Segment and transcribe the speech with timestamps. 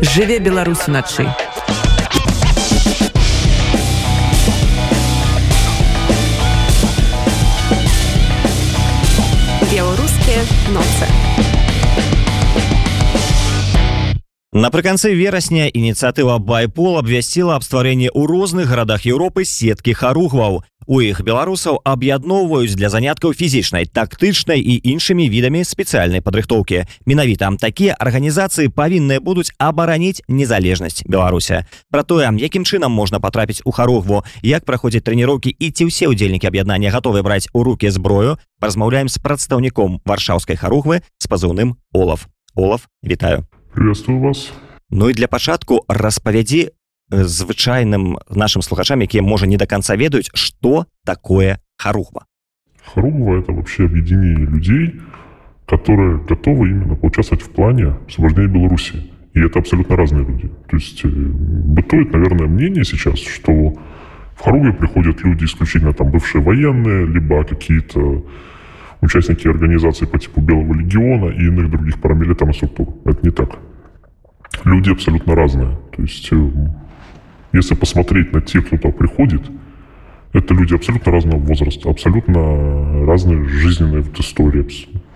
[0.00, 1.24] жыве Беларусь уначы
[9.72, 11.08] беларускія ноцы
[14.52, 20.64] Напрыканцы верасня ініцыятыва байпол абвясціла аб стварэнні ў розных гарадах Еўропы сеткі харугваў.
[20.87, 26.83] У іх беларусаў аб'ядноўваюць для заняткаў фізічнай, тактычнай і іншымі відамі спецыяльнай падрыхтоўкі.
[27.05, 31.65] Менавіта такія арганізацыі павінныя будуць абараніць незалежнасць Беларуся.
[31.93, 36.49] Пра тое, якім чынам можна патрапіць у харугву, як праходзяць трэніроўкі і ці ўсе ўдзельнікі
[36.49, 42.27] аб'яднання гатовы браць у рукі зброю, размаўляем з прадстаўніком варшаўскай харугвы з пазыўным Олаф.
[42.55, 43.45] Олаф, вітаю.
[43.73, 44.51] Приветствую вас.
[44.91, 46.69] Ну і для пачатку распавядзі
[47.10, 52.26] звычайным нашим слухачам якія можа не до конца ведаюць что такое харугва
[52.84, 55.00] харугва это вообще объединение людей
[55.66, 61.04] которые готовы именно поучаствовать в плане освобождения беларуси и это абсолютно разные люди то есть
[61.04, 63.52] э, бытует наверное мнение сейчас что
[64.34, 68.24] в харугве приходят люди исключительно там бывшие военные либо какие-то
[69.00, 72.88] участники организации по типу Белого легиона и иных других парамилитарных структур.
[73.04, 73.58] Это не так.
[74.64, 75.78] Люди абсолютно разные.
[75.94, 76.50] То есть, э,
[77.56, 79.42] если посмотреть на тех, кто туда приходит,
[80.32, 84.66] это люди абсолютно разного возраста, абсолютно разные жизненные вот истории.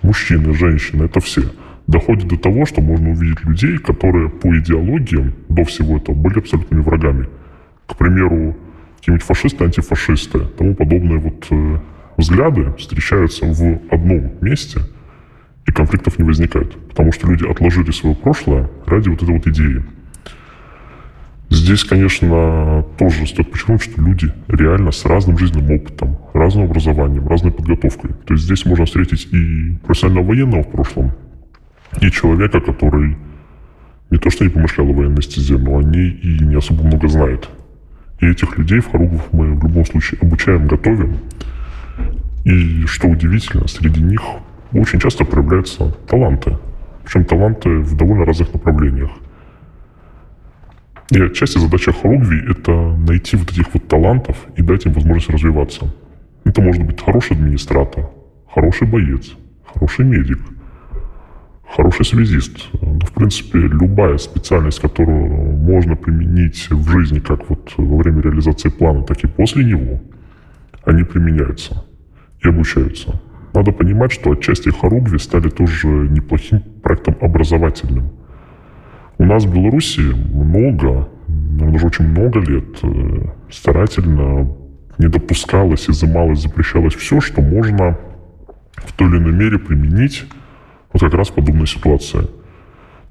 [0.03, 1.43] Мужчины, женщины, это все.
[1.87, 6.83] Доходит до того, что можно увидеть людей, которые по идеологиям до всего этого были абсолютными
[6.83, 7.29] врагами.
[7.87, 8.57] К примеру,
[8.99, 11.79] какие-нибудь фашисты, антифашисты, тому подобное вот э,
[12.17, 14.81] взгляды встречаются в одном месте,
[15.67, 16.77] и конфликтов не возникает.
[16.89, 19.83] Потому что люди отложили свое прошлое ради вот этой вот идеи.
[21.51, 27.51] Здесь, конечно, тоже стоит подчеркнуть, что люди реально с разным жизненным опытом, разным образованием, разной
[27.51, 28.13] подготовкой.
[28.25, 31.13] То есть здесь можно встретить и профессионального военного в прошлом,
[32.01, 33.17] и человека, который
[34.11, 37.09] не то что не помышлял о военной стезе, но о ней и не особо много
[37.09, 37.49] знает.
[38.21, 41.19] И этих людей в Харугвах мы в любом случае обучаем, готовим.
[42.45, 44.23] И что удивительно, среди них
[44.73, 46.59] очень часто проявляются таланты.
[47.05, 49.11] Причем таланты в довольно разных направлениях.
[51.11, 55.93] И отчасти задача Хоругви– это найти вот этих вот талантов и дать им возможность развиваться.
[56.45, 58.09] Это может быть хороший администратор,
[58.55, 59.33] хороший боец,
[59.67, 60.39] хороший медик,
[61.69, 62.69] хороший связист.
[62.81, 68.69] Ну, в принципе, любая специальность, которую можно применить в жизни как вот во время реализации
[68.69, 70.01] плана, так и после него,
[70.85, 71.85] они применяются
[72.45, 73.21] и обучаются.
[73.53, 78.11] Надо понимать, что отчасти Харугви стали тоже неплохим проектом образовательным.
[79.21, 84.51] У нас в Беларуси много, даже очень много лет э, старательно
[84.97, 87.99] не допускалось, изымалось, запрещалось все, что можно
[88.77, 90.25] в той или иной мере применить
[90.93, 92.29] вот как раз в подобной ситуации.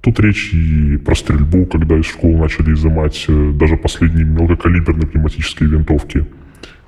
[0.02, 5.70] Тут речь и про стрельбу, когда из школ начали изымать э, даже последние мелкокалиберные пневматические
[5.70, 6.26] винтовки–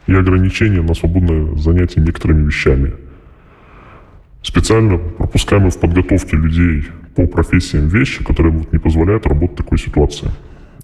[0.07, 2.93] и ограничения на свободное занятие некоторыми вещами.
[4.41, 9.77] Специально пропускаем в подготовке людей по профессиям вещи, которые вот не позволяют работать в такой
[9.77, 10.29] ситуации.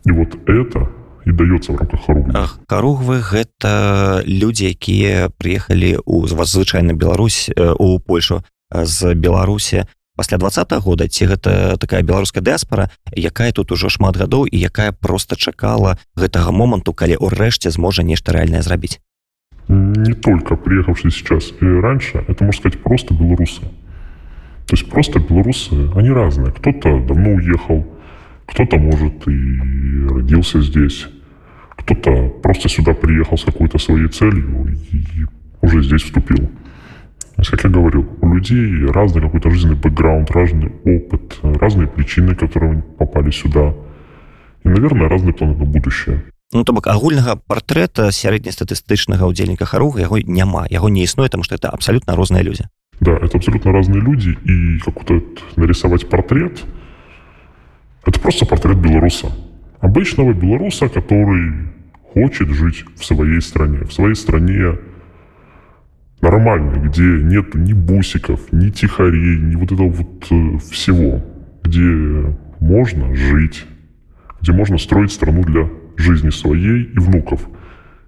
[0.06, 0.88] И вот это
[1.28, 2.32] і даецца в рамках харугвы
[2.72, 3.72] харугвы гэта
[4.24, 9.84] людзі якія прыехалі у вас звычайна Беларусь у Польшу з Беларусі
[10.16, 14.58] пасля два -го года ці гэта такая беларуская дыаспора якая тут ужо шмат гадоў і
[14.60, 19.00] якая просто чакала гэтага моманту калі ўрэшце зможа нешта рэальнае зрабіць
[19.68, 23.62] не только приехавшие сейчас и раньше, это, можно сказать, просто белорусы.
[24.67, 26.53] То есть просто белорусы, они разные.
[26.53, 27.87] Кто-то давно уехал,
[28.47, 31.06] кто-то, может, и родился здесь,
[31.77, 35.27] кто-то просто сюда приехал с какой-то своей целью и
[35.61, 36.49] уже здесь вступил.
[37.37, 42.34] То есть, как я говорил, у людей разный какой-то жизненный бэкграунд, разный опыт, разные причины,
[42.34, 43.75] которые попали сюда.
[44.65, 46.23] И, наверное, разные планы на будущее.
[46.53, 51.56] Ну то бок агульнага партрэта сярэднестатыстычнага ўдзельніка харуга яго няма яго не існуе там что
[51.56, 52.69] это абсолютно розныя людзі
[53.07, 55.23] да это абсолютно разные люди и как-то
[55.56, 56.66] нарисовать портрет
[58.06, 59.31] это просто портрет белоруса.
[59.79, 61.54] Обычного белоруса который
[62.13, 63.80] хочет жить в своей стране.
[63.86, 64.77] В своей стране
[66.19, 71.24] нормальной где нет ни бусиков ни тихарей ни вот этого вот э, всего.
[71.63, 73.65] Где можно жить
[74.42, 77.48] где можно строить страну для жизни своей и внуков,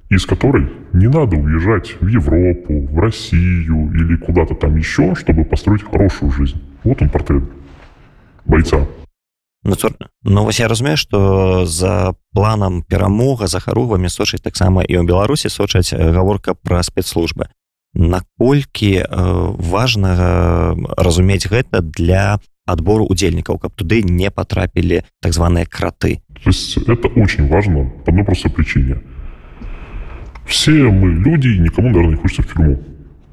[0.10, 5.84] из которой не надо уезжать в Европу, в Россию или куда-то там еще, чтобы построить
[5.84, 6.62] хорошую жизнь.
[6.84, 7.44] Вот он портрет
[8.46, 8.88] бойца.
[9.64, 10.10] Натурна.
[10.24, 15.52] Ну вось я разумею што за планам перамога за харугвамі сочыць таксама і ў беларусі
[15.52, 17.52] сочаць гаворка пра спецслужбы
[17.94, 19.06] наколькі э,
[19.60, 26.78] важна разумець гэта для адбору удзельнікаў каб туды не потрапілі так званыя краты то есть
[26.78, 29.04] это очень важно по одной простой причине
[30.50, 32.84] все мы люди и никому наверное не хочется в тюрьму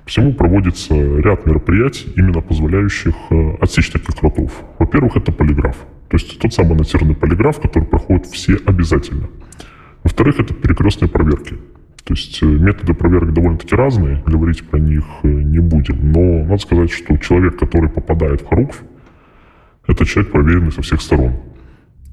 [0.04, 5.76] всему проводится ряд мероприятий именно позволяющих э, отсечь таких кротов во-первых это полиграф
[6.08, 9.28] то есть тот самый натерный полиграф который проходит все обязательно
[10.04, 11.56] во-вторых это перекрестные проверки
[12.04, 16.12] то есть э, методы проверки довольно-таки разные, говорить про них э, не будем.
[16.12, 18.80] Но надо сказать, что человек, который попадает в Харугвь,
[19.88, 21.32] это человек, проверенный со всех сторон.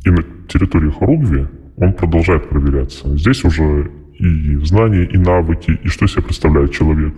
[0.03, 1.45] И на территории Харугви
[1.77, 3.15] он продолжает проверяться.
[3.15, 3.91] Здесь уже
[4.23, 7.13] и знания, и навыки, и что себе представляет человек.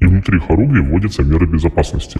[0.00, 2.18] И внутри Харугви вводятся меры безопасности.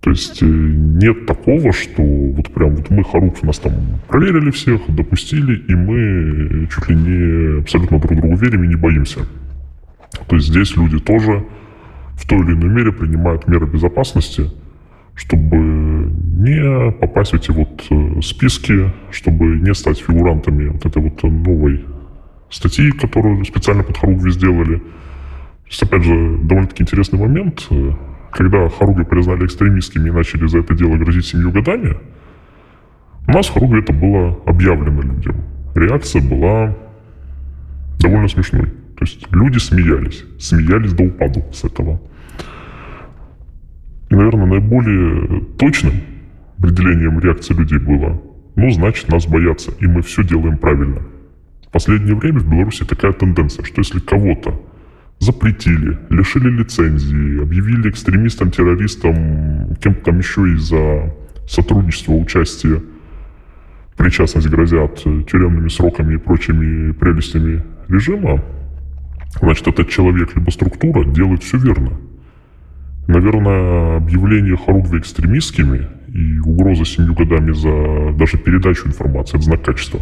[0.00, 3.72] То есть э, нет такого, что вот прям вот мы Харук нас там
[4.08, 9.20] проверили всех, допустили, и мы чуть ли не абсолютно друг другу верим и не боимся.
[10.28, 11.44] То есть здесь люди тоже
[12.14, 14.50] в той или иной мере принимают меры безопасности,
[15.14, 21.22] чтобы не попасть в эти вот э, списки, чтобы не стать фигурантами вот этой вот
[21.24, 21.84] новой
[22.50, 24.78] статьи, которую специально под Харугви сделали.
[24.78, 27.68] То есть, опять же, довольно-таки интересный момент–
[28.36, 31.96] когда Харуги признали экстремистскими и начали за это дело грозить семью годами,
[33.26, 35.36] у нас в это было объявлено людям.
[35.74, 36.76] Реакция была
[37.98, 38.66] довольно смешной.
[38.66, 42.00] То есть люди смеялись, смеялись до упаду с этого.
[44.10, 45.94] И, наверное, наиболее точным
[46.58, 48.20] определением реакции людей было,
[48.54, 51.02] ну, значит, нас боятся, и мы все делаем правильно.
[51.68, 54.62] В последнее время в Беларуси такая тенденция, что если кого-то
[55.18, 61.14] запретили, лишили лицензии, объявили экстремистом, террористом, кем-то там еще из-за
[61.48, 62.82] сотрудничества, участия,
[63.96, 68.42] причастность грозят тюремными сроками и прочими прелестями режима,
[69.40, 71.92] значит, этот человек либо структура делает все верно.
[73.08, 80.00] Наверное, объявление Харугви экстремистскими и угроза семью годами за даже передачу информации– это знак качества.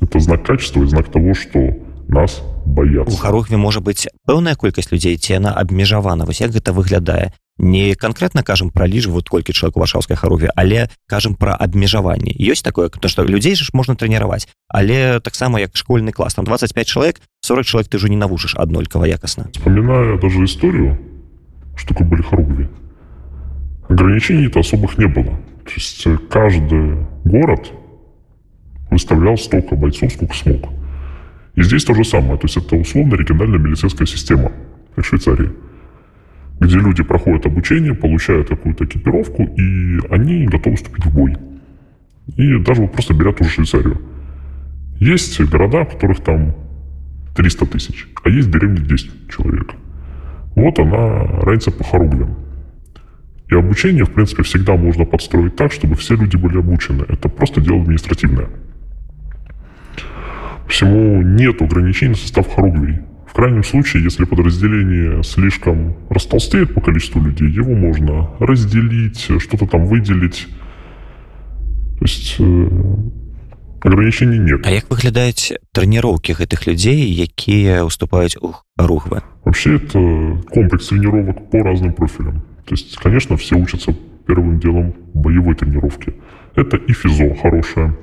[0.00, 1.76] Это знак качества и знак того, что
[2.08, 6.72] нас баяцца у харухве можа быць пэўная колькасць людзей ці яна абмежавана вось як гэта
[6.72, 11.54] выглядае не конкретно кажам пра ліж вот колькі чалавек у варшаўскай харове але кажам пра
[11.54, 16.44] абмежаванне ёсць такое то что людзей ж можна трэніраваць але таксама як школьны клас там
[16.44, 20.98] 25 чалавек 40 чалавек ты ўжо не навушыш аднолькава якасна вспоминая даже историю
[21.76, 22.68] что такое были хоругви
[23.90, 25.36] ограничений то особых не было.
[25.64, 27.72] То есть каждый город
[28.90, 30.70] выставлял столько бойцов сколько смог
[31.60, 32.38] и здесь то же самое.
[32.38, 34.52] То есть это условно региональная медицинская система,
[34.94, 35.50] как в Швейцарии,
[36.60, 41.36] где люди проходят обучение, получают какую-то экипировку, и они готовы вступить в бой.
[42.36, 44.00] И даже вот просто берят уже Швейцарию.
[44.98, 46.54] Есть города, в которых там
[47.36, 49.74] 300 тысяч, а есть деревни 10 человек.
[50.54, 52.36] Вот она разница по хоругвям.
[53.50, 57.04] И обучение, в принципе, всегда можно подстроить так, чтобы все люди были обучены.
[57.08, 58.48] Это просто дело административное
[60.69, 62.99] Всему нет ограничений на состав хоругвий.
[63.27, 69.85] В крайнем случае, если подразделение слишком растолстеет по количеству людей, его можно разделить, что-то там
[69.85, 70.47] выделить.
[71.99, 72.69] То есть э,
[73.81, 74.65] ограничений нет.
[74.65, 79.21] А як выглядаюць трэніроўкі гэтых людзей, якія уступаюць у рухвы?
[79.43, 82.41] Вообще это комплекс тренировок по разным профилям.
[82.65, 83.95] То есть, конечно, все учатся
[84.25, 86.15] первым делом боевой тренировки.
[86.55, 87.95] Это и физо хорошее.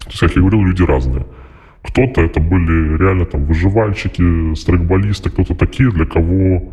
[0.00, 1.26] То есть, как я говорил, люди разные.
[1.83, 6.71] кто-то это были реально там выживальщики, страйкболисты, кто-то такие, для кого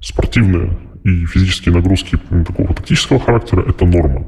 [0.00, 4.26] спортивные и физические нагрузки такого тактического характера– это норма.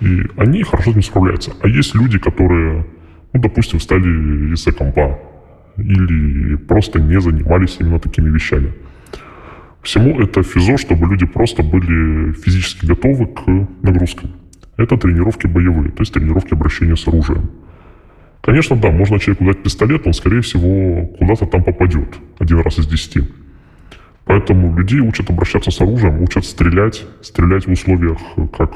[0.00, 1.52] И они хорошо с ним справляются.
[1.62, 2.86] А есть люди, которые,
[3.32, 5.18] ну, допустим, стали из-за компа
[5.76, 8.72] или просто не занимались именно такими вещами.
[9.82, 13.46] Всему это физо, чтобы люди просто были физически готовы к
[13.82, 14.30] нагрузкам.
[14.76, 17.50] Это тренировки боевые, то есть тренировки обращения с оружием.
[18.44, 22.08] Конечно, да, можно человеку дать пистолет, он, скорее всего, куда-то там попадет
[22.38, 23.22] один раз из десяти.
[24.26, 28.18] Поэтому людей учат обращаться с оружием, учат стрелять, стрелять в условиях
[28.56, 28.70] как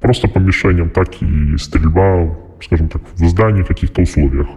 [0.00, 4.48] просто по мишеням, так и стрельба, скажем так, в здании каких-то условиях.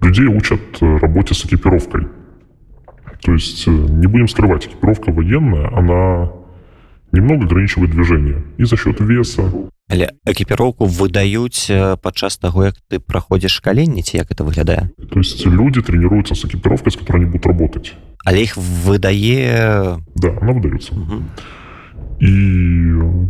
[0.00, 2.06] Людей учат работе с экипировкой.
[3.20, 6.30] То есть, не будем скрывать, экипировка военная, она
[7.13, 8.43] немного ограничивает движение.
[8.57, 9.51] И за счет веса,
[9.89, 15.41] Але экіпіроўку выдаюць падчас таго як ты праходзіш каленні ці як это выглядае то есть
[15.47, 20.93] люди тренируются с экипировкой с которой они будут работать але их выдае да она выдается
[20.93, 21.23] угу.
[22.19, 22.29] и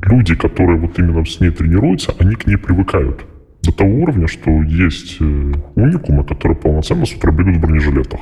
[0.03, 3.23] люди которые вот именно с ней тренируются они к ней привыкают
[3.63, 8.19] до того уровня что есть уникумы которые полноценно с утра бегут в бронежилетах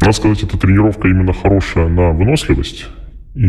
[0.00, 2.88] надо сказать эта тренировка именно хорошая на выносливость
[3.37, 3.45] и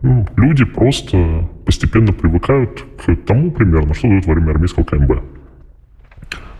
[0.00, 5.22] ну, люди просто постепенно привыкают к тому примерно, что дают во время армейского КМБ.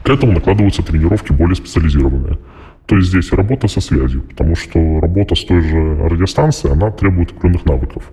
[0.03, 2.39] К этому накладываются тренировки более специализированные.
[2.85, 7.31] То есть здесь работа со связью, потому что работа с той же радиостанцией, она требует
[7.31, 8.11] определенных навыков.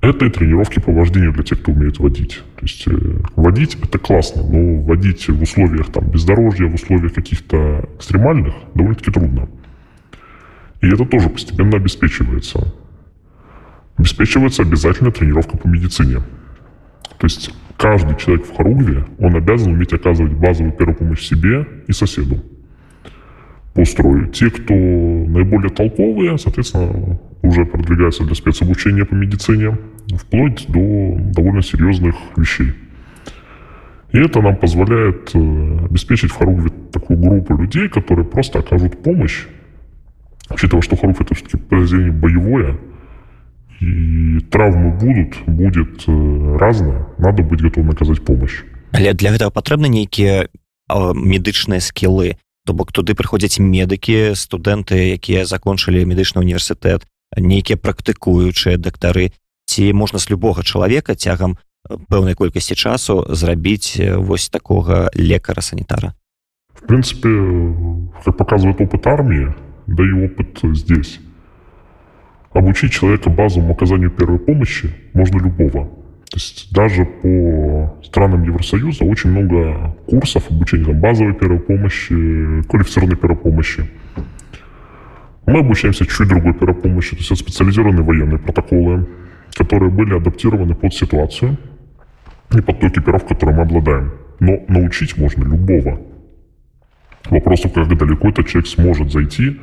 [0.00, 2.42] Это и тренировки по вождению для тех, кто умеет водить.
[2.56, 7.88] То есть э, водить это классно, но водить в условиях там, бездорожья, в условиях каких-то
[7.98, 9.48] экстремальных довольно-таки трудно.
[10.80, 12.74] И это тоже постепенно обеспечивается.
[13.96, 16.20] Обеспечивается обязательно тренировка по медицине.
[17.18, 21.92] То есть каждый человек в Харугве, он обязан уметь оказывать базовую первую помощь себе и
[21.92, 22.42] соседу
[23.74, 24.28] по строю.
[24.28, 29.76] Те, кто наиболее толковые, соответственно, уже продвигаются для спецобучения по медицине,
[30.16, 32.72] вплоть до довольно серьезных вещей.
[34.12, 39.46] И это нам позволяет э, обеспечить в Харугве такую группу людей, которые просто окажут помощь,
[40.50, 42.76] учитывая, что Харугв это все-таки подразделение боевое,
[43.80, 48.62] и травмы будут, будет э, разное, надо быть готовым оказать помощь.
[48.92, 50.48] Але для гэтага патрэбны нейкія
[50.88, 57.04] медычныя скілы то бок туды прыходзяць медыкі студэнты якія закончылі медычны універсітэт
[57.36, 59.32] нейкія практыкуючыя дактары
[59.66, 61.58] ці можна з любога чалавека цягам
[62.08, 66.14] пэўнай колькасці часу зрабіць вось такога лекара санітара.
[66.72, 67.28] В принципе
[68.24, 69.52] как показывает опыт армии
[69.86, 71.20] да и опыт здесь
[72.54, 75.86] обучить человека базовому оказанию первой помощи можно любого.
[76.30, 83.16] То есть даже по странам Евросоюза очень много курсов обучения там, базовой первой помощи, квалифицированной
[83.16, 83.84] первой помощи.
[85.46, 89.06] Мы обучаемся чуть другой первой помощи, то есть это специализированные военные протоколы,
[89.54, 91.58] которые были адаптированы под ситуацию
[92.52, 94.12] и под ту экипировку, которой мы обладаем.
[94.40, 96.00] Но научить можно любого.
[97.30, 99.60] Вопрос, как далеко этот человек сможет зайти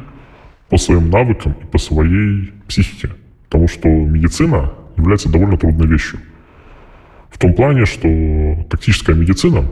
[0.71, 3.09] по своим навыкам и по своей психике.
[3.49, 6.19] Потому что медицина является довольно трудной вещью.
[7.29, 8.07] В том плане, что
[8.69, 9.65] тактическая медицина,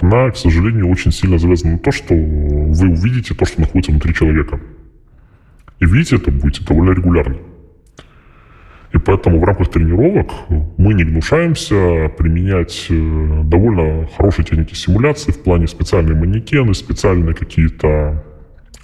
[0.00, 4.12] она, к сожалению, очень сильно завязана на то, что вы увидите то, что находится внутри
[4.12, 4.60] человека.
[5.78, 7.36] И видите это будете довольно регулярно.
[8.92, 15.44] И поэтому в рамках тренировок мы не гнушаемся применять э, довольно хорошие техники симуляции в
[15.44, 18.24] плане специальные манекены, специальные какие-то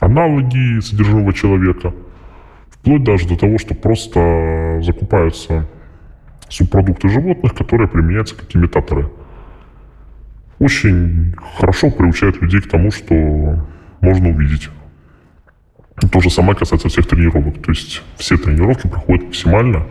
[0.00, 1.94] аналоги содержимого человека,
[2.70, 5.66] вплоть даже до того, что просто закупаются
[6.48, 9.10] субпродукты животных, которые применяются как имитаторы.
[10.58, 13.14] Очень хорошо приучает людей к тому, что
[14.00, 14.70] можно увидеть.
[16.12, 17.62] То же самое касается всех тренировок.
[17.62, 19.86] То есть все тренировки проходят максимально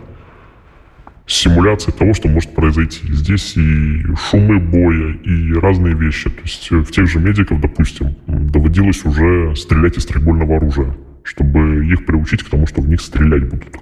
[1.27, 3.01] симуляции того, что может произойти.
[3.11, 6.29] Здесь и шумы боя, и разные вещи.
[6.29, 12.05] То есть в тех же медиков, допустим, доводилось уже стрелять из стрейбольного оружия, чтобы их
[12.05, 13.79] приучить к тому, что в них стрелять будут.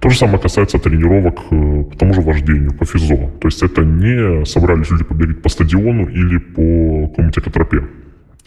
[0.00, 3.16] То же самое касается тренировок э, по тому же вождению, по физо.
[3.40, 7.84] То есть это не собрались люди побегать по стадиону или по какому-нибудь экотропе.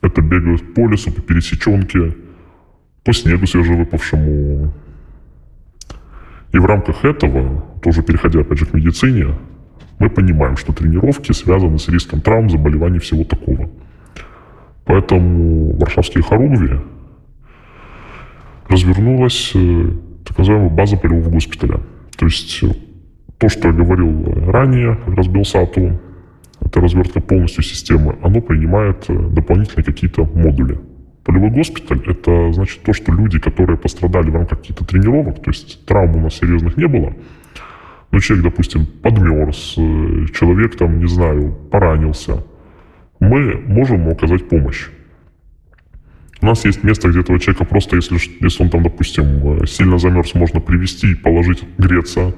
[0.01, 2.15] Это бегают по лесу, по пересеченке,
[3.03, 4.73] по снегу свежевыпавшему,
[6.51, 9.35] и в рамках этого, тоже переходя опять же к медицине,
[9.99, 13.69] мы понимаем, что тренировки связаны с риском травм, заболеваний, всего такого.
[14.85, 16.81] Поэтому в Варшавские Хоругви
[18.67, 19.91] развернулась э,
[20.25, 21.81] так называемая база полевого госпиталя.
[22.17, 22.73] То есть э,
[23.37, 25.27] то, что я говорил ранее, как раз
[26.63, 30.79] это развертка полностью системы, оно принимает э, дополнительные какие-то модули.
[31.23, 35.85] Полевой госпиталь– это значит то, что люди, которые пострадали в рамках каких-то тренировок, то есть
[35.85, 37.13] травм у нас серьезных не было,
[38.09, 42.43] но человек, допустим, подмерз, э, человек там, не знаю, поранился,
[43.19, 44.87] мы можем ему оказать помощь.
[46.41, 49.99] У нас есть место, где этого человека просто, если, если он там, допустим, э, сильно
[49.99, 52.33] замерз, можно привести и положить греться.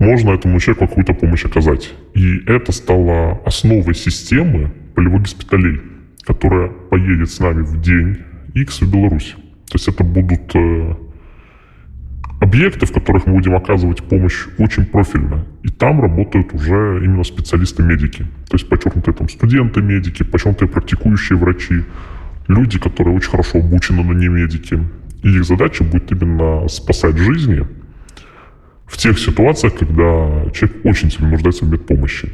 [0.00, 1.94] Можно этому человеку какую-то помощь оказать.
[2.14, 5.93] И это стало основой системы полевых госпиталей
[6.26, 8.18] которая поедет с нами в день
[8.54, 9.34] X в Беларусь.
[9.68, 10.94] То есть это будут э,
[12.40, 15.44] объекты, в которых мы будем оказывать помощь очень профильно.
[15.62, 18.22] И там работают уже именно специалисты-медики.
[18.48, 21.84] То есть подчеркнутые там студенты-медики, подчеркнутые практикующие врачи,
[22.48, 24.80] люди, которые очень хорошо обучены, но не медики.
[25.22, 27.66] И их задача будет именно спасать жизни
[28.86, 32.30] в тех ситуациях, когда человек очень сильно нуждается в медпомощи.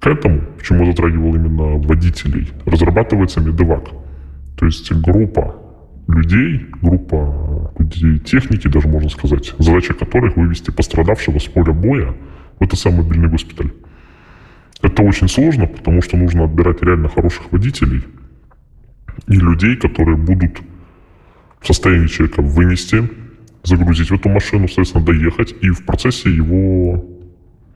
[0.00, 3.84] К этому, почему затрагивал именно водителей, разрабатывается медевак.
[4.58, 5.56] То есть группа
[6.08, 12.14] людей, группа людей техники, даже можно сказать, задача которых вывести пострадавшего с поля боя
[12.58, 13.72] в этот самый мобильный госпиталь.
[14.82, 18.02] Это очень сложно, потому что нужно отбирать реально хороших водителей
[19.28, 20.62] и людей, которые будут
[21.60, 23.06] в состоянии человека вынести,
[23.64, 27.04] загрузить в эту машину, соответственно, доехать и в процессе его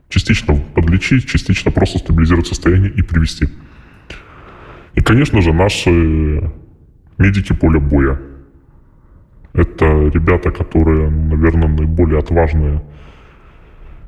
[0.09, 3.47] частично подлечить, частично просто стабилизировать состояние и привести.
[4.93, 6.51] И, конечно же, наши
[7.17, 8.19] медики поля боя.
[9.53, 12.81] Это ребята, которые, наверное, наиболее отважные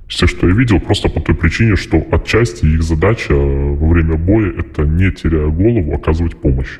[0.10, 4.16] из тех, что я видел, просто по той причине, что отчасти их задача во время
[4.16, 6.80] боя– это, не теряя голову, оказывать помощь.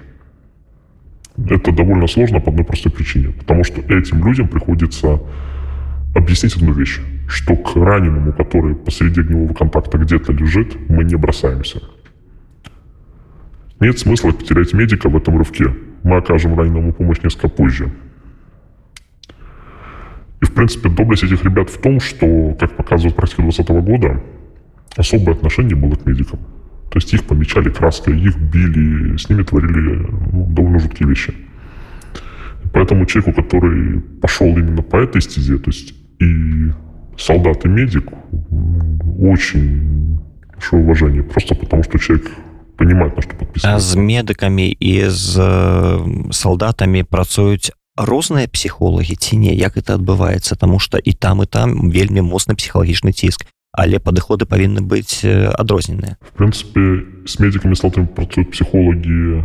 [1.38, 5.20] Это довольно сложно по одной простой причине, потому что этим людям приходится
[6.16, 11.82] объяснить одну вещь, что к раненому, который посреди огневого контакта где-то лежит, мы не бросаемся.
[13.80, 15.76] Нет смысла потерять медика в этом рывке.
[16.04, 17.92] Мы окажем раненому помощь несколько позже.
[20.42, 24.24] И, в принципе, доблесть этих ребят в том, что, как показывает практика 2020 года,
[24.96, 26.40] особое отношение было к медикам.
[26.90, 31.34] То есть их помечали краской, их били, с ними творили ну, довольно жуткие вещи.
[32.64, 36.72] И поэтому человеку, который пошел именно по этой стезе, то есть и
[37.19, 38.09] солдат, и медик,
[39.21, 40.19] очень
[40.53, 41.23] большое уважение.
[41.23, 42.31] Просто потому, что человек
[42.77, 43.77] понимает, на что подписывает.
[43.77, 45.33] А з медыкамі і з
[46.31, 51.91] салдатамі працуюць розныя псіхолагі ці не як это адбываецца Таму что і там і там
[51.91, 58.51] вельмі моцны псіхалагічны ціск але падыходы павінны быць адрозненыя в принципе с медиками сталтами працуют
[58.51, 59.45] психологи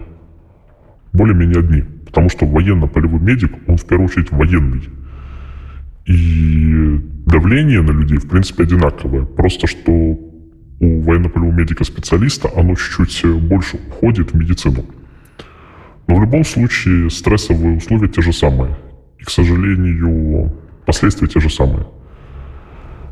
[1.13, 4.88] более-менее одни потому что военно-полевой медик он в первую очередь военный
[6.06, 13.25] и давление на людей в принципе одинаковое просто что у военно-полевого медика специалиста оно чуть-чуть
[13.49, 14.85] больше уходит в медицину
[16.12, 18.76] но в любом случае стрессовые условия те же самые.
[19.18, 20.52] И, к сожалению,
[20.85, 21.87] последствия те же самые.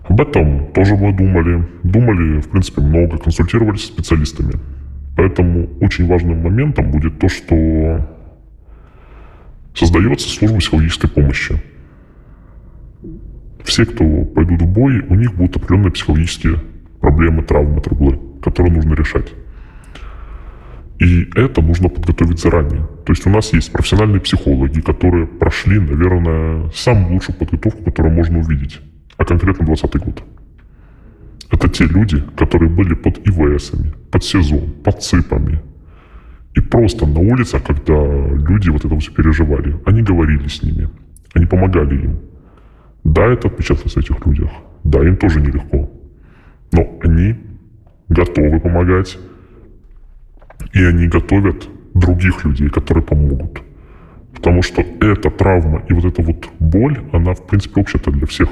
[0.08, 1.66] Об этом тоже мы думали.
[1.82, 4.52] Думали, в принципе, много, консультировались с специалистами.
[5.16, 8.06] Поэтому очень важным моментом будет то, что
[9.74, 11.60] создается служба психологической помощи.
[13.64, 16.60] Все, кто пойдут в бой, у них будут определенные психологические
[17.00, 19.32] проблемы, травмы, траблы, которые нужно решать.
[20.98, 22.86] И это нужно подготовить заранее.
[23.06, 28.38] То есть у нас есть профессиональные психологи, которые прошли, наверное, самую лучшую подготовку, которую можно
[28.38, 28.80] увидеть.
[29.16, 30.22] А конкретно 2020 год.
[31.50, 35.60] Это те люди, которые были под ИВСами, под СИЗО, под ЦИПами.
[36.54, 40.88] И просто на улицах, когда люди вот это все переживали, они говорили с ними,
[41.34, 42.18] они помогали им.
[43.04, 44.50] Да, это отпечаталось на этих людях.
[44.84, 45.90] Да, им тоже нелегко.
[46.72, 47.36] Но они
[48.08, 49.18] готовы помогать,
[50.72, 53.62] и они готовят других людей, которые помогут.
[54.34, 58.48] Потому что эта травма и вот эта вот боль, она, в принципе, общая для всех.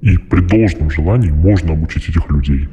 [0.00, 2.68] И при должном желании можно обучить этих людей.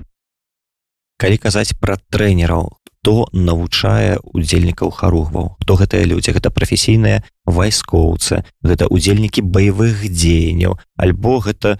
[1.22, 8.90] Калі казаць пра трэнераў, хто навучае удзельнікаў харугваў, хто гэтыя людзі, гэта прафесійныя вайскоўцы, гэта
[8.90, 11.78] удзельнікі баявых дзеянняў, альбо гэта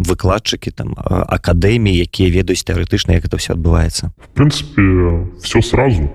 [0.00, 4.16] выкладчыкі там акадэміі якія ведаюць тэарэтычна як это все адбываецца?
[4.16, 6.08] В принципе все сразу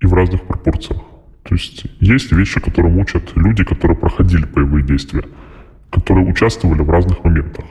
[0.00, 1.00] и в разных пропорциях
[1.44, 5.24] то есть есть вещи которые учат люди которые проходили боевые действия
[5.90, 7.64] которые участвовали в разных моментах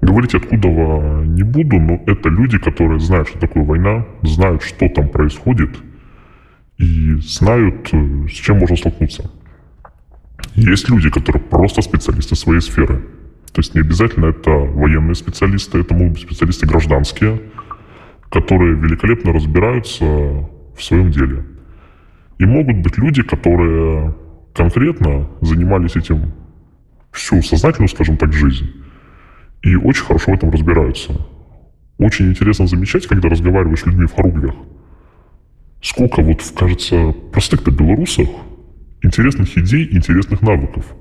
[0.00, 5.08] говорить откуда не буду но это люди которые знают что такое война знают что там
[5.08, 5.76] происходит
[6.78, 9.30] и знают с чем можно столкнуться
[10.54, 13.02] есть люди которые просто специалисты своей сферы
[13.58, 17.40] то есть не обязательно это военные специалисты, это могут быть специалисты гражданские,
[18.30, 21.44] которые великолепно разбираются в своем деле.
[22.38, 24.14] И могут быть люди, которые
[24.54, 26.32] конкретно занимались этим
[27.10, 28.70] всю сознательную, скажем так, жизнь.
[29.62, 31.12] И очень хорошо в этом разбираются.
[31.98, 34.54] Очень интересно замечать, когда разговариваешь с людьми в хоругвях,
[35.82, 38.28] сколько вот, кажется, простых-то белорусах
[39.02, 40.84] интересных идей, интересных навыков–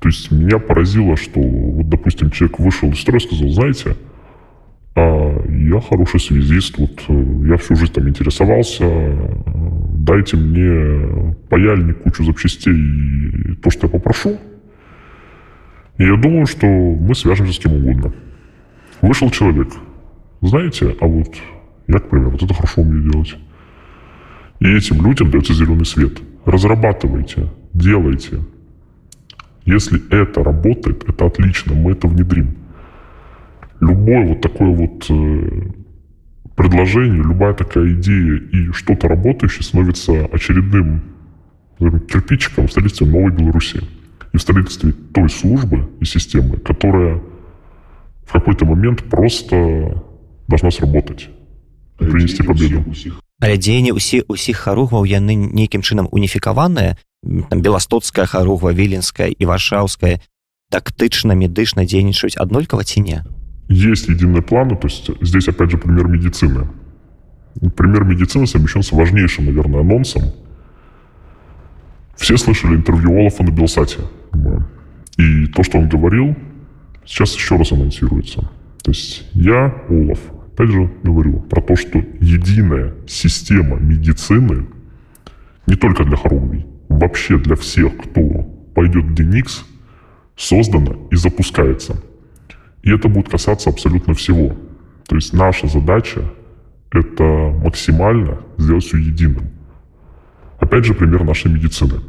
[0.00, 3.96] то есть меня поразило, что, вот, допустим, человек вышел из строя и сказал, знаете,
[4.94, 8.84] а я хороший связист, вот э, я всю жизнь там интересовался,
[9.94, 14.38] дайте мне паяльник, кучу запчастей и то, что я попрошу.
[15.98, 18.12] И я думаю, что мы свяжемся с кем угодно.
[19.02, 19.68] Вышел человек,
[20.40, 21.34] знаете, а вот
[21.86, 23.36] я, к примеру, вот это хорошо умею делать.
[24.60, 26.18] И этим людям дается зеленый свет.
[26.44, 28.40] Разрабатывайте, делайте,
[29.64, 32.54] если это работает, это отлично, мы это внедрим.
[33.80, 35.70] Любое вот такое вот э,
[36.56, 41.02] предложение, любая такая идея и что-то работающее становится очередным
[41.78, 43.82] кирпичиком в строительстве новой Беларуси
[44.33, 47.21] И в строительстве той службы и системы, которая
[48.25, 50.01] в какой-то момент просто
[50.47, 51.29] должна сработать
[51.99, 52.83] и принести победу.
[53.43, 56.95] але дзеянні усе усіх харугваў яны нейкім чынам уніфікаваныя
[57.51, 60.23] беластоцкая харугва віленская і варшаўская
[60.71, 63.19] тактычна медычна дзейнічаюць аднолькава ці не
[63.67, 66.71] есть единые планы то есть здесь опять же пример медицины
[67.75, 70.31] пример медицины совмещен с важнейшим наверное анонсом
[72.15, 73.99] все слышали интервью Олафа на Белсате
[75.16, 76.36] и то что он говорил
[77.04, 78.40] сейчас еще раз анонсируется
[78.82, 80.20] то есть я Олаф
[80.52, 84.66] опять же говорю про то что единая система медицины
[85.66, 88.42] не только для хоругвий вообще для всех кто
[88.74, 89.64] пойдет в Деникс
[90.38, 91.96] создана и запускается.
[92.82, 94.56] И это будет касаться абсолютно всего.
[95.08, 96.22] То есть наша задача–
[96.92, 97.24] это
[97.64, 99.50] максимально сделать все единым.
[100.60, 102.00] Опять же, пример нашей медицины.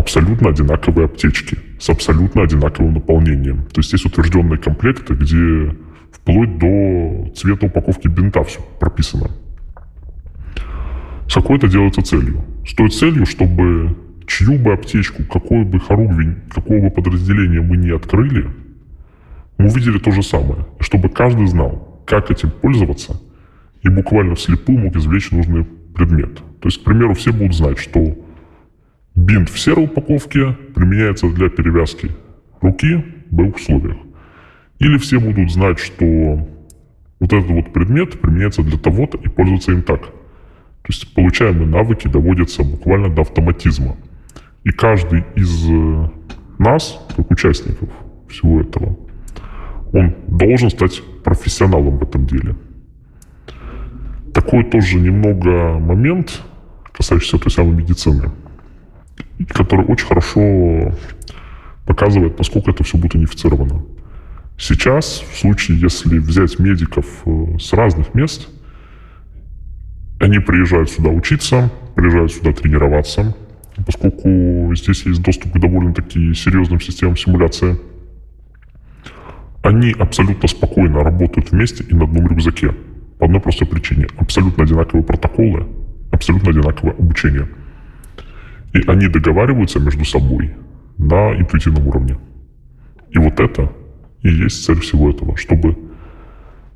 [0.00, 3.66] Абсолютно одинаковые аптечки с абсолютно одинаковым наполнением.
[3.66, 5.76] То есть есть утвержденные комплекты, где
[6.10, 9.30] вплоть до цвета упаковки бинта все прописано.
[11.28, 12.42] С какой это делается целью?
[12.66, 13.94] С той целью, чтобы
[14.26, 18.48] чью бы аптечку, какой бы хоругвень, какого бы подразделения мы не открыли,
[19.58, 20.64] мы увидели то же самое.
[20.78, 23.20] Чтобы каждый знал, как этим пользоваться,
[23.82, 26.36] и буквально вслепую мог извлечь нужный предмет.
[26.36, 28.16] То есть, к примеру, все будут знать, что
[29.14, 32.10] бинт в серой упаковке применяется для перевязки
[32.60, 33.96] руки в боевых условиях.
[34.78, 36.04] Или все будут знать, что
[37.20, 40.00] вот этот вот предмет применяется для того-то и пользоваться им так.
[40.00, 43.96] То есть получаемые навыки доводятся буквально до автоматизма.
[44.64, 46.08] И каждый из э,
[46.58, 47.88] нас, как участников
[48.28, 48.96] всего этого,
[49.92, 52.56] он должен стать профессионалом в этом деле.
[54.32, 56.42] Такой тоже немного момент,
[56.92, 58.30] касающийся той самой медицины,
[59.48, 60.94] который очень хорошо
[61.86, 63.82] показывает, насколько это все будет унифицировано.
[64.58, 68.48] Сейчас, в случае, если взять медиков э, с разных мест,
[70.20, 73.34] они приезжают сюда учиться, приезжают сюда тренироваться,
[73.86, 77.78] поскольку здесь есть доступ к довольно-таки серьезным системам симуляции.
[79.62, 82.74] Они абсолютно спокойно работают вместе и на одном рюкзаке.
[83.18, 84.06] По одной простой причине.
[84.18, 85.66] Абсолютно одинаковые протоколы,
[86.10, 87.48] абсолютно одинаковое обучение.
[88.72, 90.54] И они договариваются между собой
[90.98, 92.18] на интуитивном уровне.
[93.10, 93.72] И вот это
[94.22, 95.76] и есть цель всего этого, чтобы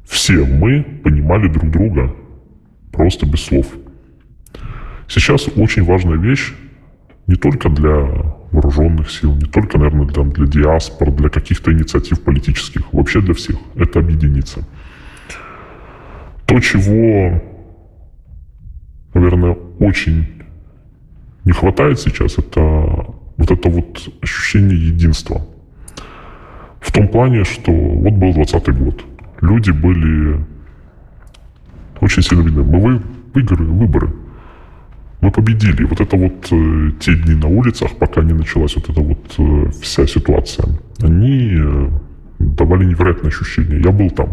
[0.04, 2.14] все мы понимали друг друга
[2.92, 3.66] просто без слов.
[5.08, 6.52] Сейчас очень важная вещь
[7.26, 12.92] не только для вооруженных сил, не только, наверное, для, для диаспор, для каких-то инициатив политических,
[12.92, 13.56] вообще для всех.
[13.74, 14.66] Это объединиться.
[16.46, 17.42] То, чего,
[19.14, 20.33] наверное, очень
[21.44, 22.60] не хватает сейчас, это
[23.36, 25.46] вот это вот ощущение единства.
[26.80, 29.04] В том плане, что вот был 20 год.
[29.40, 30.44] Люди были
[32.00, 32.62] очень сильно видны.
[32.62, 33.02] Мы
[33.32, 34.12] выиграли выборы
[35.24, 35.84] мы победили.
[35.84, 39.70] Вот это вот э, те дни на улицах, пока не началась вот эта вот э,
[39.82, 40.66] вся ситуация,
[41.00, 41.88] они э,
[42.38, 43.80] давали невероятное ощущение.
[43.80, 44.28] Я был там.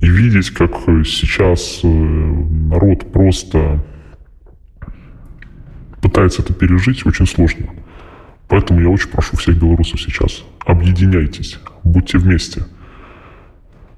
[0.00, 0.72] И видеть, как
[1.04, 3.84] сейчас э, народ просто
[6.02, 7.66] пытается это пережить, очень сложно.
[8.48, 12.60] Поэтому я очень прошу всех белорусов сейчас, объединяйтесь, будьте вместе.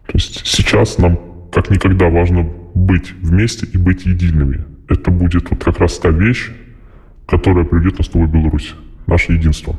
[0.07, 1.19] То есть сейчас нам
[1.51, 6.51] как никогда важно быть вместе и быть едиными это будет вот как раз та вещь,
[7.27, 8.75] которая приведет нас в новую Беларусь,
[9.07, 9.77] наше единство.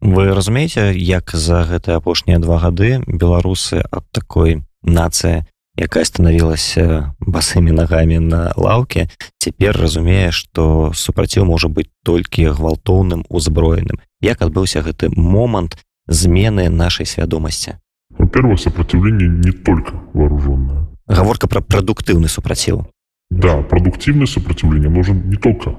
[0.00, 7.72] Вы разумееце як за гэтыя апошнія два гады беларусы ад такой нацыя якая станавілася басымі
[7.72, 9.08] нагамі на лаўке
[9.38, 17.06] цяпер разумее што супраціў можа быць толькі гвалтоўным узброеным як адбыўся гэты момант змены нашай
[17.06, 17.78] свядомасці
[18.18, 22.86] во-первых сопротивление не только вооруженное гаворка про прадуктыўны супраціў
[23.30, 25.74] Да, продуктивное сопротивление нужен не только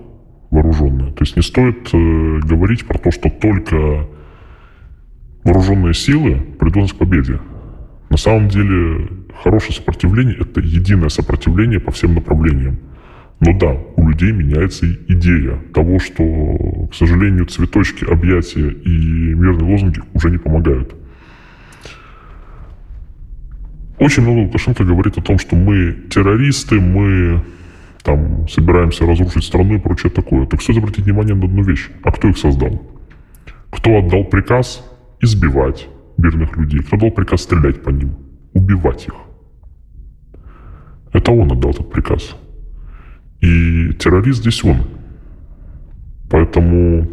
[0.51, 1.11] вооруженное.
[1.11, 4.07] То есть не стоит э, говорить про то, что только
[5.43, 7.39] вооруженные силы придут к победе.
[8.09, 9.07] На самом деле
[9.43, 12.79] хорошее сопротивление– это единое сопротивление по всем направлениям.
[13.39, 16.23] Но да, у людей меняется идея того, что,
[16.89, 20.95] к сожалению, цветочки, объятия и мирные лозунги уже не помогают.
[23.97, 27.43] Очень много Лукашенко говорит о том, что мы террористы, мы
[28.03, 30.45] там собираемся разрушить страну и прочее такое.
[30.45, 31.89] Так стоит обратить внимание на одну вещь.
[32.03, 32.81] А кто их создал?
[33.71, 34.83] Кто отдал приказ
[35.21, 36.81] избивать мирных людей?
[36.81, 38.15] Кто дал приказ стрелять по ним?
[38.53, 39.13] Убивать их?
[41.15, 42.35] Это он отдал этот приказ.
[43.39, 44.81] И террорист здесь он.
[46.29, 47.07] Поэтому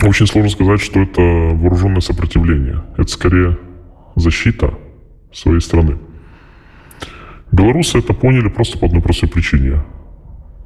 [0.00, 2.82] очень сложно сказать, что это вооруженное сопротивление.
[2.96, 3.58] Это скорее
[4.14, 4.74] защита
[5.32, 5.98] своей страны.
[7.50, 9.82] Белорусы это поняли просто по одной простой причине.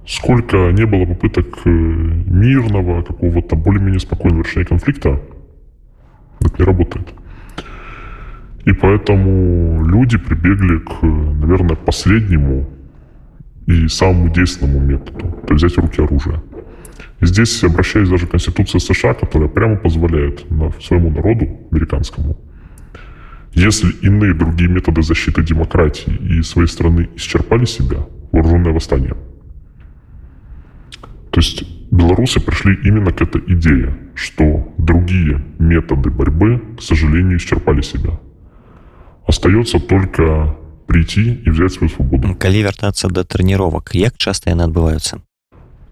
[0.06, 5.22] сколько не было попыток э, мирного, какого-то более-менее спокойного решения конфликта,
[6.40, 7.08] это не работает.
[8.64, 12.68] И поэтому люди прибегли к, наверное, последнему
[13.66, 16.42] и самому действенному методу, то взять в руки оружие.
[17.20, 20.44] Здесь обращаюсь даже к Конституции США, которая прямо позволяет
[20.80, 22.36] своему народу, американскому,
[23.52, 29.16] если иные другие методы защиты демократии и своей страны исчерпали себя, вооруженное восстание.
[31.30, 37.80] То есть белорусы пришли именно к этой идее, что другие методы борьбы, к сожалению, исчерпали
[37.82, 38.18] себя.
[39.48, 40.56] Остается только
[40.86, 42.34] прийти и взять свою свободу.
[42.36, 45.24] Калі вяртацца да трэніровак, як часто яны адбываюцца?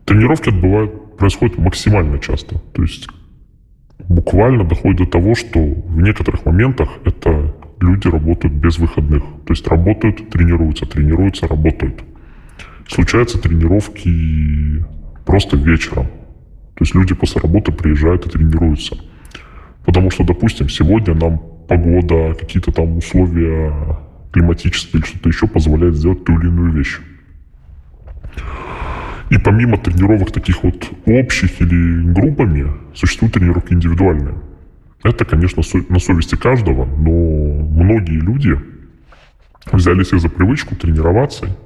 [0.04, 2.60] Тренировки отбывают, происходят максимально часто.
[2.74, 3.08] То есть
[4.10, 9.22] буквально доходит до того, что в некоторых моментах это люди работают без выходных.
[9.46, 12.04] То есть работают, тренируются, тренируются, работают.
[12.86, 14.84] Случаются тренировки
[15.24, 16.08] просто вечером.
[16.74, 18.98] То есть люди после работы приезжают и тренируются.
[19.86, 23.72] Потому что, допустим, сегодня нам погода, какие-то там условия
[24.32, 26.98] климатические или что-то еще позволяет сделать ту или иную вещь.
[29.30, 34.34] И помимо тренировок таких вот общих или группами, существуют тренировки индивидуальные.
[35.02, 38.58] Это, конечно, на совести каждого, но многие люди
[39.72, 41.56] взяли себе за привычку тренироваться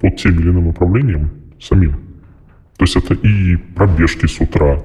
[0.00, 1.96] под тем или иным направлением самим.
[2.76, 4.80] То есть это и пробежки с утра,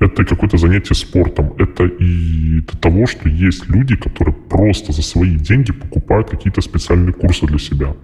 [0.00, 5.36] это какое-то занятие спортом, это и до того, что есть люди, которые просто за свои
[5.36, 7.94] деньги покупают какие-то специальные курсы для себя.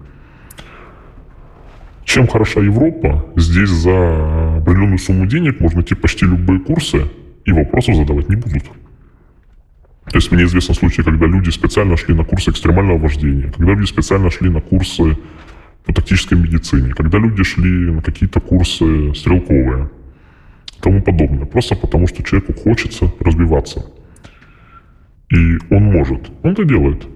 [2.04, 3.26] Чем хороша Европа?
[3.36, 7.06] Здесь за определенную сумму денег можно идти почти любые курсы,
[7.44, 8.64] и вопросов задавать не будут.
[10.10, 13.86] То есть мне известны случаи, когда люди специально шли на курсы экстремального вождения, когда люди
[13.86, 15.16] специально шли на курсы
[15.84, 19.88] по тактической медицине, когда люди шли на какие-то курсы стрелковые
[20.81, 21.45] тому подобное.
[21.45, 23.85] Просто потому, что человеку хочется развиваться.
[25.31, 26.29] И он может.
[26.43, 27.07] Он это делает.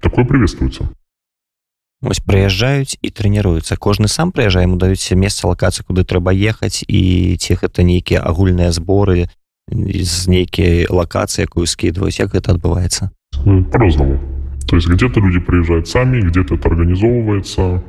[0.00, 0.88] Такое приветствуется.
[2.00, 7.34] Вось прыязджаюць і трэніруюцца кожны сам прыязджае ему даюць месца лакацыі куды трэба ехаць і
[7.42, 9.26] ці гэта нейкія агульныя зборы
[9.66, 13.10] з нейкій лакацыі якую скидываюць як гэта адбываецца
[13.74, 14.22] по-разному
[14.70, 17.82] то есть где-то люди приезжают сами где-то это организовывается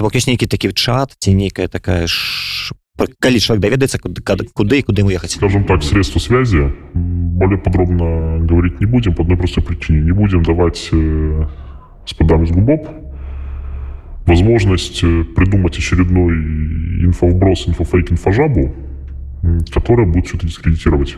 [0.00, 5.01] бок ёсць нейкі такі чат ці нейкая такая ж калі человек даведаецца куды и куды
[5.01, 10.01] ему ехать скажем так средства связи более подробно говорить не будем по одной простой причине
[10.01, 11.45] не будем давать э,
[12.05, 12.87] из губоп
[14.27, 16.35] возможность э, придумать очередной
[17.05, 18.75] инфовброс, инфофейк, инфожабу,
[19.73, 21.15] которая будет это дискредитировать.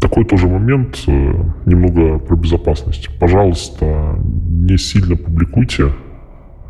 [0.00, 1.10] Такой тоже момент, э,
[1.64, 3.08] немного про безопасность.
[3.18, 5.92] Пожалуйста, не сильно публикуйте.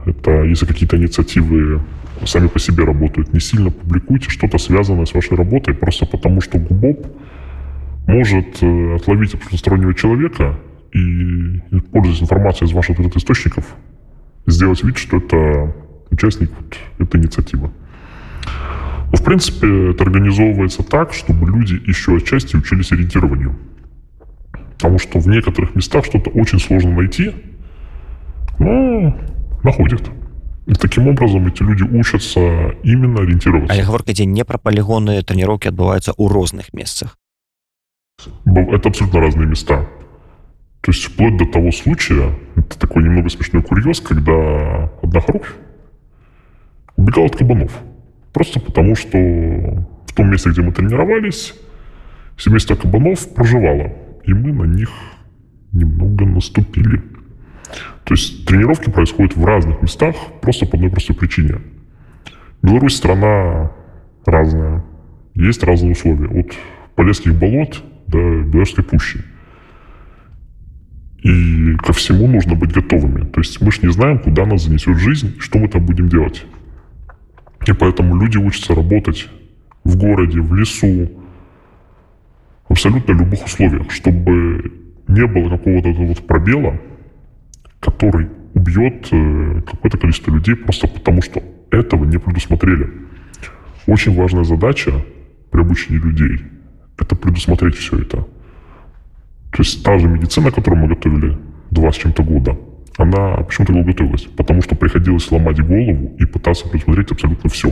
[0.06, 1.80] Это если какие-то инициативы
[2.24, 6.58] сами по себе работают, не сильно публикуйте что-то связанное с вашей работой, просто потому что
[6.58, 7.06] Губоп
[8.06, 10.58] может э, отловить стороннего человека
[10.92, 11.60] и,
[11.92, 13.64] пользуясь информацией из ваших источников,
[14.46, 15.74] сделать вид, что это
[16.10, 17.70] участник вот этой инициативы.
[19.12, 23.54] Но, в принципе, это организовывается так, чтобы люди еще отчасти учились ориентированию.
[24.74, 27.32] Потому что в некоторых местах что-то очень сложно найти,
[28.58, 29.16] но
[29.62, 30.02] находят.
[30.66, 32.40] И таким образом эти люди учатся
[32.82, 33.72] именно ориентироваться.
[33.72, 37.16] А гаворка ідзе не про полигонные тренировки отбываются у разных местах.
[38.44, 39.86] Это абсолютно разные места.
[40.80, 45.54] То есть вплоть до того случая, это такой немного смешной курьез, когда одна хорухь
[46.96, 47.72] убегала от кабанов.
[48.32, 51.54] Просто потому, что в том месте, где мы тренировались,
[52.36, 53.92] семейство кабанов проживало.
[54.24, 54.90] И мы на них
[55.72, 57.02] немного наступили.
[58.04, 61.60] То есть тренировки происходят в разных местах просто по одной простой причине.
[62.62, 63.72] Беларусь страна
[64.24, 64.84] разная.
[65.34, 66.40] Есть разные условия.
[66.40, 66.54] От
[66.94, 69.22] Полесских болот до Белорусской пущи.
[71.22, 73.24] И ко всему нужно быть готовыми.
[73.24, 76.46] То есть мы же не знаем, куда нас занесет жизнь, что мы там будем делать.
[77.66, 79.28] И поэтому люди учатся работать
[79.84, 81.10] в городе, в лесу,
[82.68, 84.72] в абсолютно любых условиях, чтобы
[85.08, 86.80] не было какого-то вот пробела,
[87.86, 92.90] который убьет э, какое-то количество людей просто потому, что этого не предусмотрели.
[93.86, 94.92] Очень важная задача
[95.50, 96.42] при обучении людей–
[96.98, 98.16] это предусмотреть все это.
[99.52, 101.38] То есть та же медицина, которую мы готовили
[101.70, 102.58] два с чем-то года,
[102.98, 104.22] она почему-то долго готовилась?
[104.36, 107.68] Потому что приходилось ломать голову и пытаться предусмотреть абсолютно все.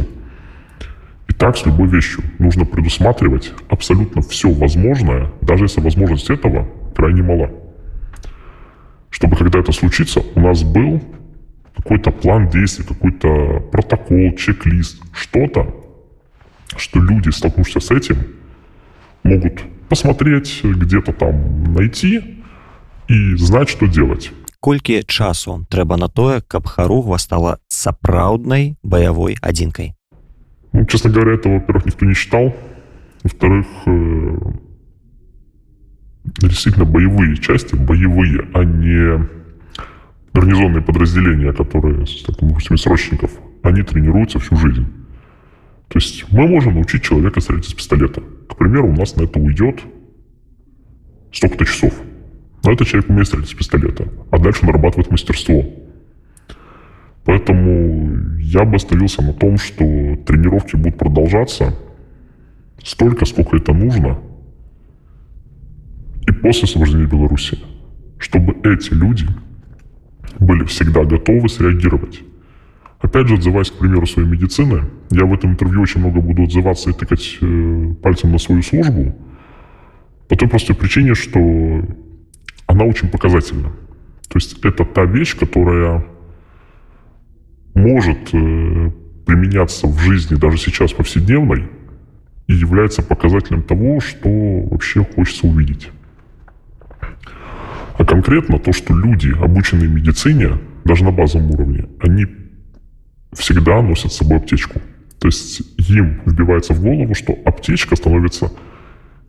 [1.28, 7.22] И так с любой вещью нужно предусматривать абсолютно все возможное, даже если возможность этого крайне
[7.22, 7.63] мала
[9.13, 11.01] Чтобы когда это случится, у нас был
[11.75, 15.73] какой-то план действий, какой-то протокол, чек-лист, что-то,
[16.75, 18.17] что люди, столкнувшись с этим,
[19.23, 22.43] могут посмотреть, где-то там найти
[23.07, 24.31] и знать, что делать.
[24.61, 29.95] Колькі часу трэба на тое, каб харугва стала сапраўднай баявой адзінкай.
[30.73, 32.53] Ну, честно говоря, это, во-первых, никто не считал.
[33.23, 34.37] Во-вторых, э,
[36.24, 39.26] действительно боевые части, боевые, а не
[40.32, 43.30] гарнизонные подразделения, которые, допустим, срочников,
[43.62, 44.86] они тренируются всю жизнь.
[45.88, 48.22] То есть мы можем научить человека стрелять из пистолета.
[48.48, 49.80] К примеру, у нас на это уйдет
[51.32, 51.94] столько-то часов.
[52.64, 55.64] Но этот человек умеет стрелять из пистолета, а дальше нарабатывает мастерство.
[57.24, 59.84] Поэтому я бы остановился на том, что
[60.26, 61.74] тренировки будут продолжаться
[62.82, 64.18] столько, сколько это нужно,
[66.26, 67.58] и после освобождения Беларуси,
[68.18, 69.26] чтобы эти люди
[70.38, 72.22] были всегда готовы среагировать.
[73.00, 76.90] Опять же, отзываясь, к примеру, своей медицины, я в этом интервью очень много буду отзываться
[76.90, 79.14] и тыкать э, пальцем на свою службу,
[80.28, 81.38] по той простой причине, что
[82.66, 83.70] она очень показательна.
[84.28, 86.04] То есть это та вещь, которая
[87.74, 88.90] может э,
[89.26, 91.68] применяться в жизни даже сейчас повседневной
[92.46, 94.28] и является показателем того, что
[94.70, 95.90] вообще хочется увидеть.
[97.96, 102.26] А конкретно то, что люди, обученные медицине, даже на базовом уровне, они
[103.32, 104.80] всегда носят с собой аптечку.
[105.20, 108.50] То есть им вбивается в голову, что аптечка становится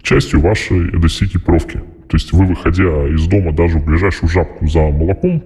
[0.02, 1.78] частью вашей эдосикипровки.
[2.10, 5.44] То есть вы, выходя из дома даже в ближайшую жабку за молоком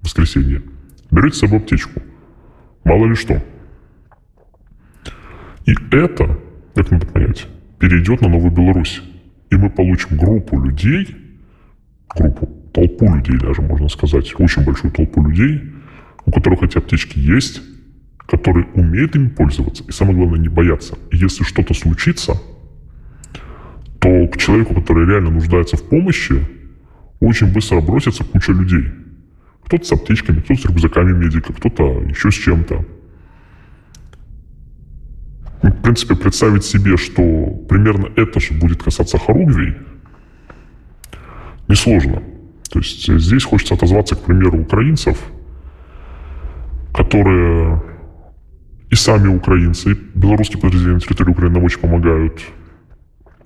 [0.00, 0.62] в воскресенье,
[1.10, 2.02] берете с собой аптечку.
[2.84, 3.42] Мало ли что.
[5.66, 6.38] И это,
[6.74, 7.46] как надо понять,
[7.78, 9.02] перейдет на Новую Беларусь.
[9.50, 11.16] И мы получим группу людей,
[12.16, 15.62] группу, толпу людей даже, можно сказать, очень большую толпу людей,
[16.26, 17.62] у которых эти аптечки есть,
[18.26, 20.96] которые умеют ими пользоваться, и самое главное, не бояться.
[21.10, 22.34] И если что-то случится,
[23.98, 26.46] то к человеку, который реально нуждается в помощи,
[27.20, 28.86] очень быстро бросится куча людей.
[29.64, 32.84] Кто-то с аптечками, кто-то с рюкзаками медика, кто-то еще с чем-то.
[35.62, 39.74] В принципе, представить себе, что примерно это же будет касаться хоругвий,
[41.70, 42.22] несложно.
[42.70, 45.18] То есть здесь хочется отозваться, к примеру, украинцев,
[46.92, 47.82] которые
[48.90, 52.40] и сами украинцы, и белорусские подразделения на территории Украины нам очень помогают.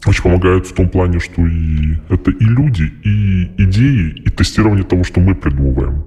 [0.06, 5.04] Очень помогают в том плане, что и это и люди, и идеи, и тестирование того,
[5.04, 6.04] что мы придумываем.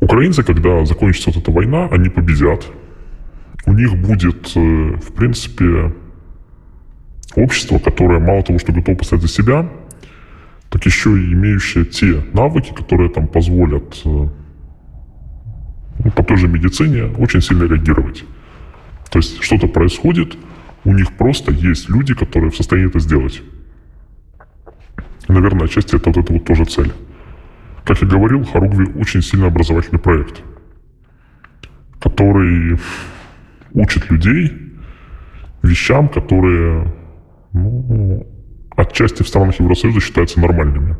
[0.00, 2.66] Украинцы, когда закончится вот эта война, они победят.
[3.66, 5.92] У них будет, э, в принципе,
[7.34, 9.68] общество, которое мало того, что готово поставить за себя,
[10.76, 17.06] так еще и имеющее те навыки, которые там позволят э, ну, по той же медицине
[17.16, 18.24] очень сильно реагировать.
[19.10, 20.36] То есть что-то происходит,
[20.84, 23.40] у них просто есть люди, которые в состоянии это сделать.
[25.26, 26.92] И, наверное, отчасти это вот это вот тоже цель.
[27.82, 30.42] Как я говорил, Харугви очень сильно образовательный проект,
[32.00, 32.78] который
[33.72, 34.52] учит людей
[35.62, 36.92] вещам, которые
[37.54, 38.26] ну,
[38.76, 40.96] отчасти в странах Евросоюза считаются нормальными.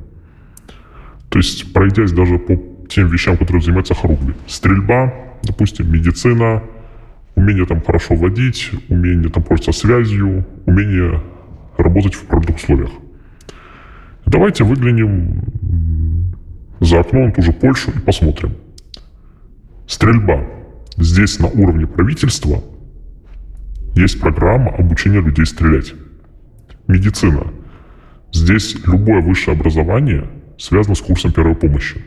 [1.28, 2.56] То есть, пройдясь даже по
[2.88, 4.34] тем вещам, которые занимается Харугви.
[4.46, 5.12] Стрельба,
[5.42, 6.62] допустим, медицина,
[7.34, 11.22] умение там хорошо водить, умение там пользоваться связью, умение
[11.76, 12.90] работать в природных условиях.
[14.24, 15.42] Давайте выглянем
[16.80, 18.54] за окном ту же Польшу и посмотрим.
[19.86, 20.44] Стрельба.
[20.96, 22.62] Здесь на уровне правительства
[23.94, 25.94] есть программа обучения людей стрелять.
[26.88, 27.44] Медицина.
[28.32, 32.02] Здесь любое высшее образование связано с курсом первой помощи.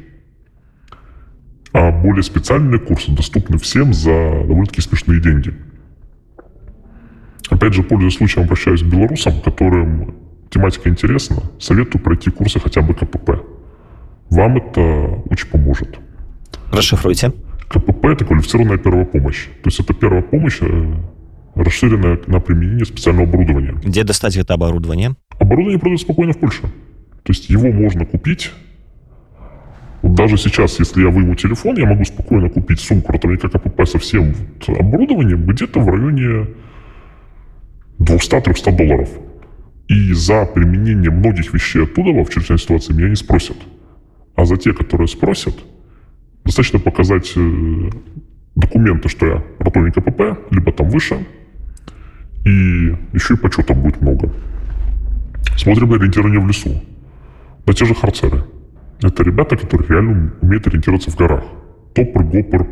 [1.72, 5.54] А более специальные курсы доступны всем за довольно-таки смешные деньги.
[7.50, 10.16] Опять же, пользуясь случаем, обращаюсь к белорусам, которым
[10.50, 13.42] тематика интересна, советую пройти курсы хотя бы КПП.
[14.30, 16.00] Вам это очень поможет.
[16.72, 17.34] Расшифруйте.
[17.68, 19.46] КПП– это квалифицированная первая помощь.
[19.46, 20.94] То есть это первая помощь, э,
[21.64, 23.74] расширенная на применение специального оборудования.
[23.84, 25.16] Где достать это оборудование?
[25.40, 26.62] Оборудование продают спокойно в Польше.
[27.24, 28.52] То есть его можно купить
[30.02, 34.00] вот даже сейчас, если я выму телефон, я могу спокойно купить сумку ротовника КПП со
[34.00, 36.48] всем вот оборудованием где-то в районе
[38.00, 39.10] 200-300 долларов.
[39.90, 43.58] И за применение многих вещей оттуда в чрезвычайной ситуации меня не спросят.
[44.36, 45.56] А за те, которые спросят,
[46.46, 47.90] достаточно показать э,
[48.56, 51.26] документы, что я ротовник КПП, либо там выше,
[52.46, 54.32] и еще и почета будет много.
[55.58, 56.82] Смотрим на ориентирование в лесу.
[57.66, 58.44] На те же харцеры–
[59.02, 61.44] это ребята, которые реально умеют ориентироваться в горах.
[61.94, 62.68] топор, гопор.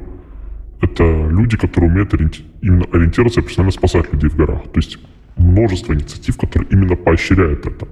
[0.82, 2.44] Это люди, которые умеют ориенти...
[2.62, 4.64] именно ориентироваться и профессионально спасать людей в горах.
[4.64, 5.00] То есть
[5.36, 7.88] множество инициатив, которые именно поощряют это.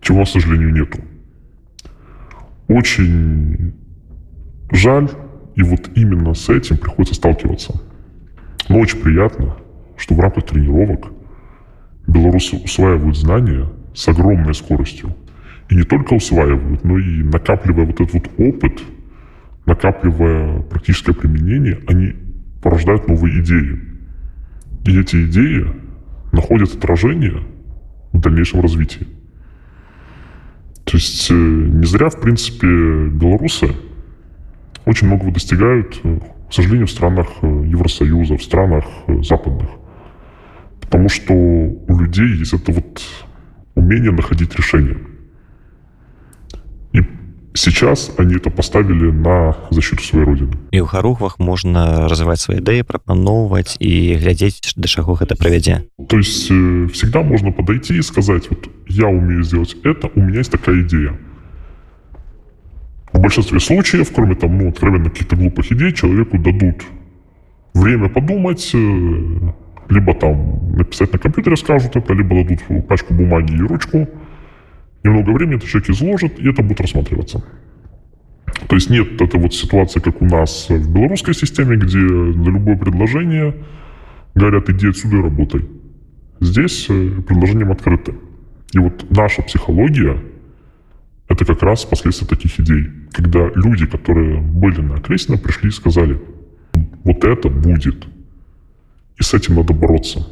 [0.00, 0.98] Чего, к сожалению, нету.
[2.68, 3.74] Очень
[4.70, 5.08] жаль,
[5.54, 7.80] и вот именно с этим приходится сталкиваться.
[8.68, 9.56] Но очень приятно,
[9.96, 11.12] что в рамках тренировок
[12.06, 15.14] белорусы усваивают знания с огромной скоростью.
[15.68, 18.82] И не только усваивают, но и накапливая вот этот вот опыт,
[19.66, 22.14] накапливая практическое применение, они
[22.62, 23.80] порождают новые идеи.
[24.86, 25.66] И эти идеи
[26.32, 27.42] находят отражение
[28.12, 29.06] в дальнейшем развитии.
[30.84, 33.70] То есть э, не зря, в принципе, белорусы
[34.84, 36.18] очень многого достигают, э,
[36.48, 38.84] к сожалению, в странах э, Евросоюза, в странах
[39.22, 39.70] западных.
[40.83, 43.01] Потому что у людей есть это вот
[43.75, 44.97] умение находить решения.
[46.93, 47.03] И
[47.53, 50.53] сейчас они это поставили на защиту своей родины.
[50.71, 55.85] І ў гарухвах можна развіваць свае ідэі, прапаноўваць і глядзець, да чаго гэта правядзе.
[56.07, 60.39] То есть э, всегда можно подойти и сказать, вот я умею сделать это, у меня
[60.39, 61.17] есть такая идея.
[63.13, 66.83] В большинстве случаев, кроме там, ну, откровенно каких-то глупых идей, человеку дадут
[67.73, 69.53] время подумать, э,
[69.88, 74.08] либо там написать на компьютере скажут это, либо дадут пачку бумаги и ручку.
[75.02, 77.44] Немного времени этот человек изложит, и это будет рассматриваться.
[78.68, 82.76] То есть нет этой вот ситуации, как у нас в белорусской системе, где на любое
[82.76, 83.54] предложение
[84.34, 85.68] говорят, иди отсюда и работай.
[86.40, 88.14] Здесь э, предложением открыты.
[88.72, 90.18] И вот наша психология–
[91.28, 92.86] это как раз последствия таких идей.
[93.12, 96.20] Когда люди, которые были на окрестина, пришли и сказали,
[97.04, 98.06] вот это будет–
[99.20, 100.24] і с этим надо бороться.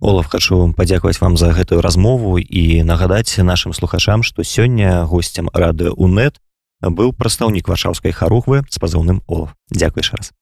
[0.00, 5.50] Олаф хачу вам падзякаваць вам за гэтую размову і нагадаць нашим слухачам што сёння гостцем
[5.52, 6.40] радыё унет
[6.80, 9.52] быў прадстаўнік варшаўскай харухвы з пазыўным Олаф.
[9.68, 10.32] Дякуеш раз.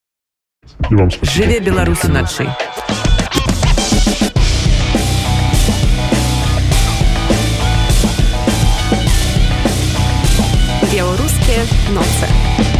[1.22, 2.46] Жыве беларусы начай
[10.92, 12.77] беларускія ноцы